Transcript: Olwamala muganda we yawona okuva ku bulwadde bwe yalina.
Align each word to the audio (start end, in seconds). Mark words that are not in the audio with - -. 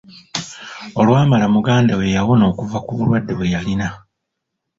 Olwamala 0.99 1.45
muganda 1.55 1.93
we 1.99 2.13
yawona 2.15 2.43
okuva 2.51 2.77
ku 2.85 2.91
bulwadde 2.97 3.33
bwe 3.35 3.51
yalina. 3.53 3.87